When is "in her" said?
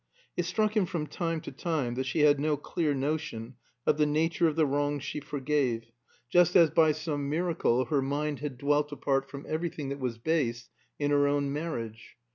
10.97-11.27